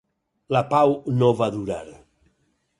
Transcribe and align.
La 0.55 0.61
pau 0.71 0.95
no 1.19 1.31
va 1.43 1.51
durar. 1.59 1.81